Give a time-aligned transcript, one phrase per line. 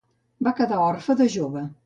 [0.47, 1.65] Va quedar orfe de jove.